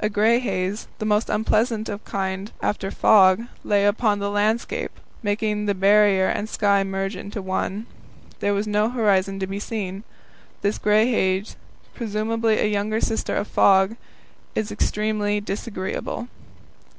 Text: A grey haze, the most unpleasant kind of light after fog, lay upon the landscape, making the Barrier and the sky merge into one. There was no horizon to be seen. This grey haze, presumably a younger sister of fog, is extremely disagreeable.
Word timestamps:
A 0.00 0.08
grey 0.08 0.38
haze, 0.38 0.88
the 1.00 1.04
most 1.04 1.28
unpleasant 1.28 1.90
kind 2.06 2.48
of 2.48 2.54
light 2.62 2.66
after 2.66 2.90
fog, 2.90 3.42
lay 3.62 3.84
upon 3.84 4.20
the 4.20 4.30
landscape, 4.30 4.90
making 5.22 5.66
the 5.66 5.74
Barrier 5.74 6.28
and 6.28 6.48
the 6.48 6.52
sky 6.54 6.82
merge 6.82 7.14
into 7.14 7.42
one. 7.42 7.84
There 8.40 8.54
was 8.54 8.66
no 8.66 8.88
horizon 8.88 9.38
to 9.40 9.46
be 9.46 9.60
seen. 9.60 10.02
This 10.62 10.78
grey 10.78 11.10
haze, 11.10 11.56
presumably 11.94 12.58
a 12.58 12.70
younger 12.72 13.02
sister 13.02 13.36
of 13.36 13.48
fog, 13.48 13.96
is 14.54 14.72
extremely 14.72 15.42
disagreeable. 15.42 16.28